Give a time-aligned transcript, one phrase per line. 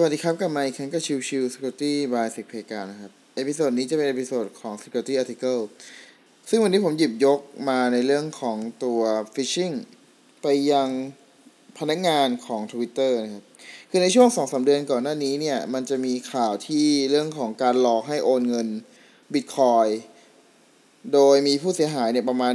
[0.00, 4.74] สวัสดีครับกับมาอีกครั้งกับชิวชิว Security by s e c p a g a นะครับ episode นี้จะเป็น episode ของ
[4.82, 5.60] Security Article
[6.48, 9.00] ซึ่งวันนี้ผมหยิบยกมาในเรื่องของตัว
[9.34, 9.74] Phishing
[10.42, 10.88] ไปยัง
[11.78, 13.44] พนักงานของ Twitter นะครับ
[13.90, 18.68] คือในช่วง 2-3 เดือนก่อนหน้านี้เนี่ย มันจะมีข่าวที่เรื่องของการหลอกให้โอนเงิน
[19.32, 19.90] Bitcoin
[21.12, 22.52] โดยมีผู้เสียหายเนี่ยประมาณ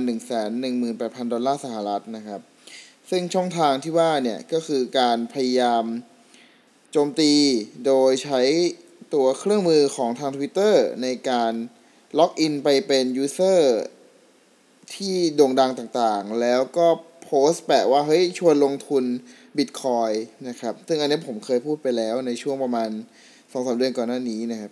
[0.65, 2.41] 118,000 ดอลลาร์สหรัฐนะครับ
[3.09, 5.85] ซึ่งช่องทางที่ว่าเนี่ยก็คือการพยายาม
[6.95, 7.33] โจมตี
[7.85, 8.41] โดยใช้
[9.13, 11.53] ตัวเครื่องมือของทาง Twitter ในการ
[12.17, 13.81] ล็อกอินไปเป็นยูเซอร์
[14.93, 16.87] ที่โด่งดังต่างๆ แล้วก็
[17.23, 19.03] โพสต์แปะว่า เฮ้ย ชวนลงทุน
[19.57, 20.11] บิตคอย
[20.47, 22.89] นะครับ ซึ่งอันนี้ผมเคยพูดไปแล้วในช่วงประมาณ
[23.51, 24.71] สองสาเดือนก่อนหน้านี้นะครับ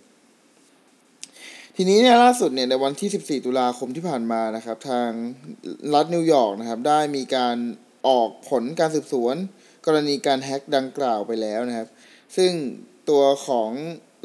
[1.76, 5.10] ทีนี้เนี่ยล่าสุดเนี่ยในวันที่ 14 ตุลาคมที่ผ่านมานะครับ ทาง
[5.94, 7.56] รัฐนิวยอร์กนะครับ ได้มีการ
[8.08, 9.36] ออกผลการสืบสวน
[9.86, 11.88] กรณีการแฮ็กดังกล่าวไปแล้วนะครับ
[12.36, 12.52] ซึ่ง
[13.10, 13.70] ตัวของ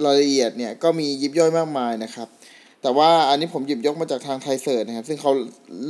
[0.05, 2.27] รายละเอียดเนี่ยก็มียิบย่อยมากมายนะครับ
[2.81, 5.31] แต่ว่าอันนี้ผมหยิบยกมาจากทาง ThaiCERT นะครับ ซึ่งเขา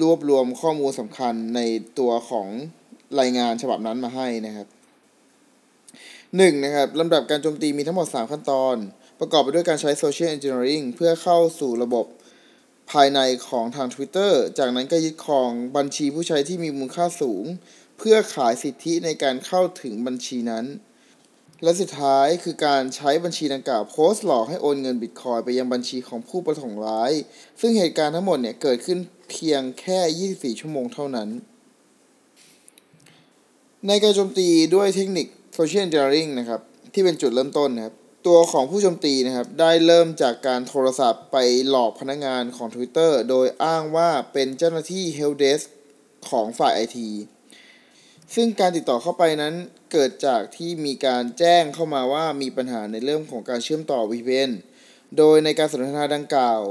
[0.02, 1.62] รวบรวมข้อมูลสำคัญใน
[2.00, 2.48] ตัวของ
[3.20, 4.68] รายงานฉบับนั้นมาให้นะครับ
[6.38, 8.76] หนึ่งนะครับลำดับการโจมตีมีทั้งหมด 3 ขั้นตอน
[9.20, 12.06] ประกอบไปด้วยการใช้ social engineering เพื่อเข้าสู่ระบบ
[12.92, 17.46] ภายในของทาง Twitter จากนั้นก็ยึดครองบัญชีผู้ใช้ที่มีมูลค่าสูง
[17.98, 20.66] เพื่อขายสิทธิในการเข้าถึงบัญชีนั้น
[21.64, 27.12] และสุดท้ายคือการใช้บัญชีดังกล่าวโพสต์หลอกให้โอนเงินบิตคอยไปยังบัญชีของผู้ประสงค์ร้าย
[27.62, 29.00] ซึ่งเหตุการณ์ทั้งหมดเนี่ยเกิดขึ้น
[29.30, 30.00] เพียงแค่
[30.56, 31.30] 24 ชั่วโมงเท่านั้น
[33.88, 36.62] ในการโจมตีด้วยเทคนิคโซเชียลเอนจิเนียริงนะครับ
[36.94, 37.96] ที่เป็นจุดเริ่มต้นนะครับ
[38.28, 41.38] ตัวของผู้โจมตีนะครับ ได้เริ่มจากการโทรศัพท์ไป
[41.70, 45.66] หลอกพนักงานของ Twitter โดยอ้างว่าเป็นเจ้าหน้าที่ Help Desk
[46.30, 47.10] ของฝ่ายไอที
[48.36, 49.56] ซึ่งการติดต่อเข้าไปนั้น
[49.92, 54.52] เกิดจากที่มีการแจ้งเข้ามาว่ามีปัญหาในเรื่องของการเชื่อมต่อ VPN
[55.18, 56.62] โดยในการสนทนาดังกล่าว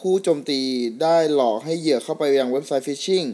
[0.00, 0.60] ผู้โจมตี
[1.02, 3.24] ได้หลอกให้เหยื่อเข้าไปยังเว็บไซต์ฟิชชิง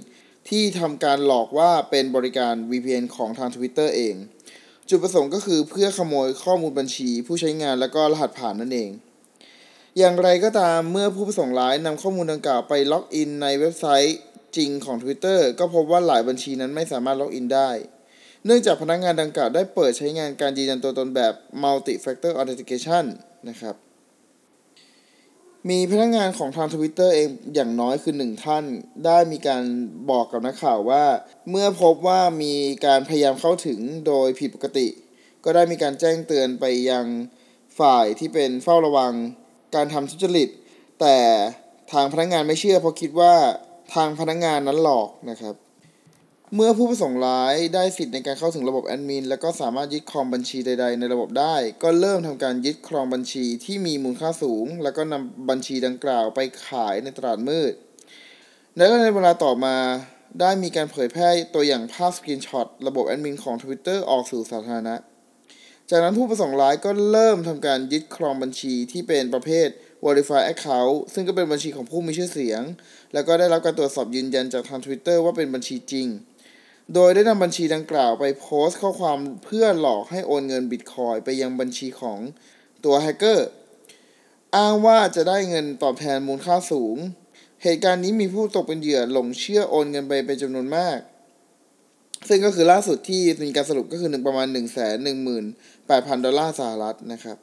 [0.48, 4.14] ที่ทำการหลอกว่าเป็นบริการ VPN ของทาง Twitter เอง
[4.88, 8.90] จุดประสงค์ก็คือเพื่อขโมยข้อมูลบัญชีผู้ใช้งานและก็รหัสผ่านนั่นเอง
[9.98, 14.18] อย่างไรก็ตามเมื่อผู้ประสงค์ร้ายนำข้อมูลดังกล่าวไปล็อกอินในเว็บไซต์
[14.56, 17.70] จริงของ Twitter ก็พบว่าหลายบัญชีนั้นไม่สามารถล็อกอินได้
[18.44, 21.32] เนื่องจากพนักงานดังกล่าวได้เปิดใช้งานการยืนยันตัวตนแบบ
[21.62, 23.04] multi factor authentication
[23.48, 23.74] นะครับ
[25.68, 28.64] มีพนักงานของทาง Twitter เองอย่างน้อยคือหนึ่งท่าน
[29.06, 29.62] ได้มีการ
[30.10, 31.04] บอกกับนักข่าวว่า
[31.50, 32.54] เมื่อพบว่ามี
[32.86, 34.88] การพยายามเข้าถึงโดยผิดปกติ
[35.44, 37.06] ก็ได้มีการแจ้งเตือนไปยัง
[37.80, 39.12] ฝ่ายที่เป็นเฝ้าระวัง
[39.74, 40.48] การทำทุจริต
[41.00, 41.16] แต่
[41.92, 43.34] ทางพนักงานไม่เชื่อเพราะคิดว่า
[43.94, 45.54] ทางพนักงงานนั้นหลอกนะครับ
[46.54, 57.72] เมื่อผู้ประสงค์ร้ายได้สิทธิ์ในการเข้าถึงระบบแอดมินและก็สามารถยึดครองบัญชีใด ๆ ในระบบได้ ก็เริ่มทำการยึดครองบัญชีที่มีมูลค่าสูง แล้วก็นำบัญชีดังกล่าวไปขายในตลาดมืด
[58.76, 59.76] และในเวลาต่อมา
[60.40, 64.94] ได้มีการเผยแพร่ตัวอย่างภาพ screenshot ระบบแอดมินของ Twitter ออกสู่สาธารณะ
[65.90, 69.68] จากนั้นผู้ประสงค์ร้ายก็เริ่มทำการยึดครองบัญชีที่เป็นประเภท
[70.04, 72.62] Verify Account ซึ่งก็เป็นบัญชีของผู้มีชื่อเสียง
[73.12, 76.06] แล้วก็ได้รับการตรวจสอบยืนยันจากทาง Twitter ว่าเป็นบัญชีจริง
[76.94, 82.18] โดยได้นำบัญชีดังกล่าวไปโพสต์ข้อความเพื่อหลอกให้โอนเงินบิตคอยไปยังบัญชีของ
[82.84, 83.48] ตัวแฮกเกอร์
[84.56, 86.96] อ้างว่าจะได้เงินตอบแทนมูลค่าสูง
[87.62, 90.98] เหตุการณ์นี้มีผู้ตกเป็นเหยื่อหลงเชื่อโอนเงินไปเป็นจำนวนมาก
[92.28, 97.38] ซึ่งก็คือล่าสุดที่มีการสรุปก็คือหนึ่งประมาณ1 1 8 0 0 0ดอลลาร์สหรัฐนะครับ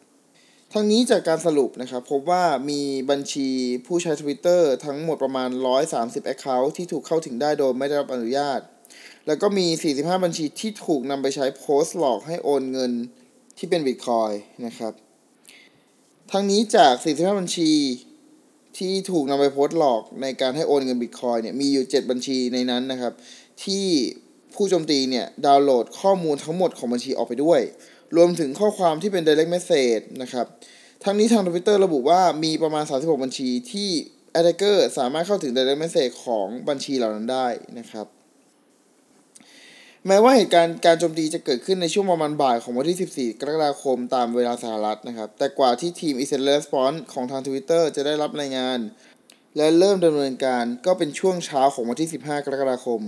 [0.74, 2.82] ทั้งนี้จากการสรุปนะครับ พบว่ามี
[3.12, 3.50] บัญชี
[3.86, 5.50] ผู้ใช้ Twitter ทั้งหมดประมาณ
[5.92, 8.60] 130 Account ที่ถูกเข้าถึงได้โดยไม่ได้รับอนุญาต
[9.28, 12.92] แล้วก็มี 45 บัญชีที่ถูกนำไปใช้โพสต์หลอกให้โอนเงิน
[13.58, 14.32] ที่เป็นบิตคอย
[14.66, 14.94] นะครับ
[16.32, 17.72] ทั้งนี้จาก 45 บัญชี
[18.78, 23.14] ที่ถูกนำไปโพสต์หลอกในการให้โอนเงินบิตคอยเนี่ยมีอยู่ 7 บัญชีในนั้นนะครับ
[23.64, 23.86] ที่
[24.54, 27.62] ผู้โจมตีเนี่ยดาวน์โหลดข้อมูลทั้งหมดของบัญชีออกไปด้วย
[28.16, 30.46] รวมถึงข้อความที่เป็น direct message นะครับ
[31.04, 33.90] ทั้งนี้ทาง Twitter ระบุว่ามีประมาณ 36 บัญชีที่
[34.38, 37.48] attacker สามารถเข้าถึง direct message ของบัญชีเหล่านั้นได้
[37.80, 38.08] นะครับ
[40.08, 48.80] แม้ว่าเหตุการณ์การโจมตีจะเกิดขึ้นในช่วงประมาณบ่ายของวันที่ 14 กรกฎาคมตามเวลาสหรัฐนะครับ แต่กว่าที่ทีม Incident Response ของทาง Twitter จะได้รับรายงาน
[49.58, 53.02] และเริ่มดำเนินการก็เป็นช่วงเช้าของวันที่ 15 กรกฎาคม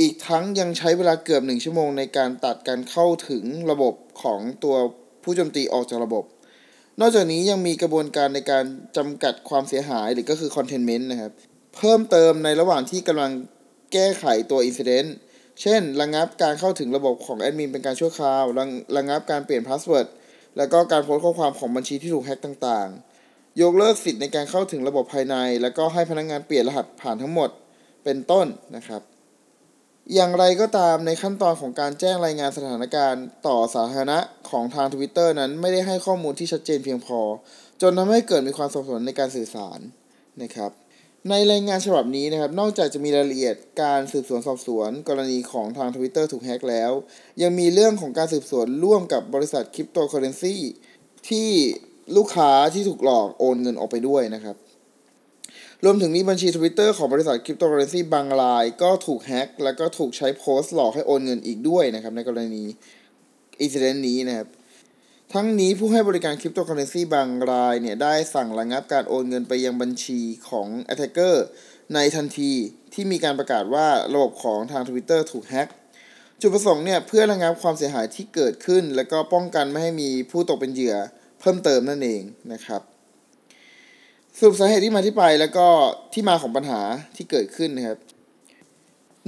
[0.00, 4.76] อีกทั้งยังใช้เวลาเกือบหนึ่งชั่วโมงในการตัดการเข้าถึงระบบของตัว
[5.22, 6.24] ผู้โจมตีออกจากระบบ
[7.00, 8.64] นอกจากนี้ยังมีกระบวนการในการ
[8.96, 11.32] จำกัดความเสียหายหรือก็คือ containment นะครับ
[11.76, 13.32] เพิ่มเติมในระหว่างที่กำลัง
[13.92, 15.08] แก้ไขตัว incident
[15.62, 18.64] เช่น ระงับการเข้าถึงระบบของแอดมินเป็นการชั่วคราว ระ
[18.96, 20.06] ระงับการเปลี่ยน password
[20.56, 27.50] แล้วก็การโพสต์ข้อความของบัญชีที่ถูกแฮ็กต่างๆ ยกเลิกสิทธิ์ในการเข้าถึงระบบภายใน แล้วก็ให้พนักงานเปลี่ยนรหัสผ่านทั้งหมด
[28.04, 28.46] เป็นต้น
[28.76, 29.02] นะครับ
[30.14, 34.18] อย่างไรก็ตามในขั้นตอนของการแจ้งรายงานสถานการณ์ต่อสาธารณะ
[34.50, 37.20] ของทาง Twitter นั้นไม่ได้ให้ข้อมูลที่ชัดเจนเพียงพอ
[37.82, 39.80] จนทำให้เกิดมีความสับสนในการสื่อสาร
[40.42, 40.70] นะครับ
[41.30, 46.92] ในรายงานฉบับนี้นะครับ นอกจากจะมีรายละเอียดการสืบสวนสอบสวน กรณีของทาง Twitter ถูกแฮ็กแล้ว
[47.42, 50.56] ยังมีเรื่องของการสืบสวนร่วมกับบริษัทคริปโตเคอเรนซี
[51.28, 51.48] ที่
[52.16, 54.56] ลูกค้าที่ถูกหลอกโอนเงินออกไปด้วยนะครับ
[55.84, 62.64] รวมถึงมีบัญชี Twitter ของบริษัทคริปโตเคอเรนซีบางราย ก็ถูกแฮ็กแล้วก็ถูกใช้โพสต์หลอกให้โอนเงินอีกด้วยนะครับ ในกรณี
[63.60, 64.48] อินซิเดนต์นี้นะครับ
[65.34, 71.34] ทั้งนี้ผู้ให้บริการคริปโตเคอเรนซีบางรายเนี่ยได้สั่งระงับการโอนเงินไปยังบัญชีของ Attacker
[71.94, 72.52] ในทันที
[72.94, 75.68] ที่มีการประกาศว่าระบบของทาง Twitter ถูกแฮ็ก
[76.40, 80.96] จุดประสงค์เนี่ยเพื่อระงับความเสียหายที่เกิดขึ้น แล้วก็ป้องกันไม่ให้มีผู้ตกเป็นเหยื่อ
[81.40, 82.22] เพิ่มเติมนั่นเอง
[82.52, 82.82] นะครับ
[84.40, 85.66] สรุปสาเหตุที่มาที่ไปแล้วก็
[86.12, 86.80] ที่มาของปัญหา
[87.16, 87.98] ที่เกิดขึ้นนะครับ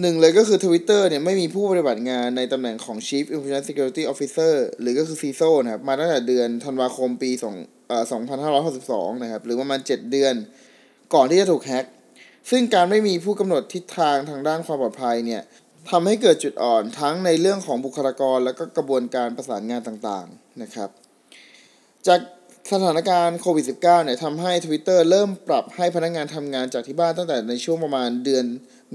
[0.00, 7.30] หนึ่งเลยก็คือ Twitter เนี่ยไม่มีผู้ปฏิบัติงานในตำแหน่งของ Chief Information Security Officer หรือก็คือ CISO นะครับ มาตั้งแต่เดือนธันวาคมปี
[7.60, 8.04] 2เอ่อ
[8.58, 10.34] 2562 นะครับ หรือประมาณ 7 เดือน
[11.14, 11.84] ก่อนที่จะถูกแฮ็ก
[12.50, 15.42] ซึ่งการไม่มีผู้กำหนดทิศทางทางด้านความปลอดภัยเนี่ย
[15.90, 20.90] ทำให้เกิดจุดอ่อนทั้งในเรื่องของบุคลากร และก็กระบวนการประสานงานต่างๆนะครับ
[22.06, 22.20] จาก
[22.75, 28.44] สถานการณ์โควิด -19 เนี่ยทำให้ Twitter เริ่มปรับให้พนักงานทำงานจากที่บ้านตั้งแต่ในช่วงประมาณเดือน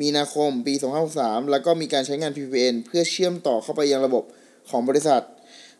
[0.01, 0.73] มีนาคมปี
[1.13, 4.23] 2563 แล้วก็มีการใช้งาน VPN เพื่อเชื่อมต่อเข้าไปยังระบบ
[4.69, 5.23] ของบริษัท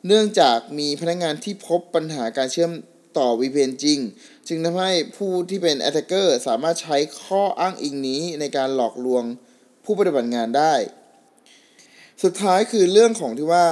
[0.08, 2.72] เนื่องจากมีพนักงานที่พบปัญหาการเชื่อม
[3.18, 4.00] ต่อ VPN จริง
[4.48, 9.24] จึงทำให้ผู้ที่เป็น attacker สามารถใช้ข้ออ้างอิงนี้ในการหลอกลวง
[9.84, 10.74] ผู้ปฏิบัติงานได้
[12.24, 13.66] สุดท้ายคือเรื่องของที่ว่า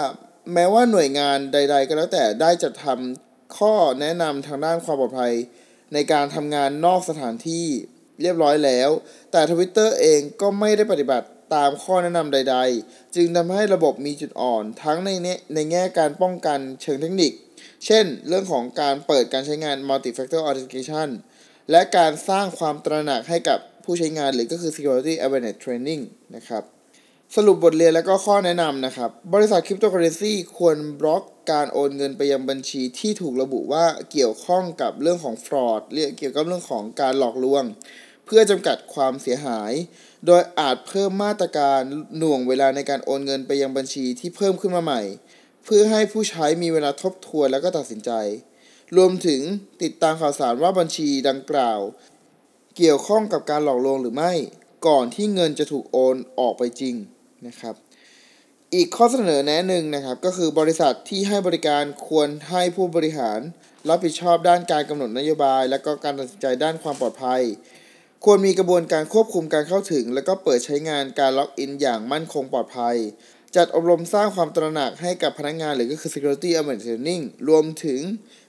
[0.54, 3.23] แม้ว่าหน่วยงานใด ๆ ก็แล้วแต่ได้จัดทำ
[3.58, 5.34] ข้อแนะนำทางด้านความปลอดภัย
[5.94, 7.68] ในการทำงานนอกสถานที่
[8.22, 8.90] เรียบร้อยแล้ว
[9.32, 15.10] แต่ Twitter เองก็ไม่ได้ปฏิบัติตามข้อแนะนำใด ๆ จึงทำให้ระบบมีจุดอ่อน ทั้งใน
[15.54, 17.32] ในแง่การป้องกันเชิงเทคนิค
[17.86, 21.10] เช่น เรื่องของการเปิดการใช้งาน multi-factor authentication
[21.72, 26.02] และการสร้างความตระหนักให้กับผู้ใช้งานหรือก็คือ security awareness training
[26.36, 26.64] นะครับ
[27.36, 37.64] สรุปบทเรียนและก็ข้อแนะนำนะครับ บริษัทคริปโตเคอเรนซีควรบล็อกการโอนเงินไปยังบัญชีที่ถูกระบุว่าเกี่ยวข้องกับเรื่องของ fraud เรียกเกี่ยวกับเรื่องของการหลอกลวง
[38.26, 39.72] เพื่อจำกัดความเสียหาย
[40.26, 41.82] โดยอาจเพิ่มมาตรการ
[42.18, 45.02] หน่วงเวลาในการโอนเงินไปยังบัญชีที่เพิ่มขึ้นมาใหม่
[45.64, 48.12] เพื่อให้ผู้ใช้มีเวลาทบทวนแล้วก็ตัดสินใจ
[48.98, 49.42] รวมถึง
[49.82, 51.80] ติดตามข่าวสารว่าบัญชีดังกล่าว
[52.78, 54.34] เกี่ยวข้องกับการหลอกลวงหรือไม่
[54.88, 56.96] ก่อนที่เงินจะถูกโอนออกไปจริง
[57.48, 57.76] นะครับ
[58.74, 63.40] อีกข้อเสนอแนะหนึ่งนะครับก็คือบริษัทที่ให้บริการควรให้ผู้บริหาร
[63.90, 67.42] รับผิดชอบด้านการกำหนดนโยบาย และก็การตัดสินใจด้านความปลอดภัย
[68.26, 72.98] ควรมีกระบวนการควบคุมการเข้าถึง และก็เปิดใช้งานการล็อกอินอย่างมั่นคงปลอดภัย
[73.56, 78.02] จัดอบรมสร้างความตระหนักให้กับพนักงานหรือก็คือ security awareness training รวมถึง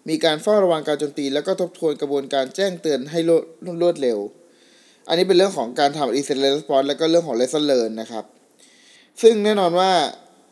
[0.08, 3.43] มีการเฝ้าระวังการโจมตี และก็ทบทวนกระบวนการแจ้งเตือนให้รวด
[3.82, 4.19] รวดเร็ว
[5.08, 8.24] อันนี้เป็นเรื่องของการทำ incident response และก็เรื่องของ lesson learn นะครับ
[9.23, 9.93] ซึ่งแน่นอนว่า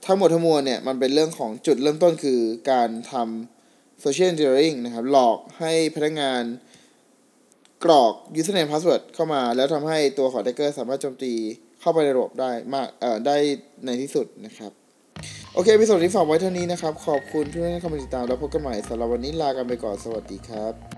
[0.07, 2.41] ทั้งหมดทั้งมวลเนี่ยมันเป็นเรื่องของจุดเริ่มต้นคือ
[2.71, 6.43] การทำ social engineering นะครับ หลอกให้พนักงาน
[7.85, 11.33] กรอก username password เข้ามา แล้วทำให้ตัวของ attacker สามารถโจมตี
[11.81, 13.37] เข้าไปในระบบได้มากเอ่อได้
[13.85, 14.73] ในที่สุดนะครับ
[15.55, 20.92] โอเคพิสดนี้ฝากไว้เท่านี้นะครับ ขอบคุณที่ให้เข้ามาติดตามแล้วพบกันใหม่สำหรับวันนี้ลากันไปก่อนสวัสดีครับ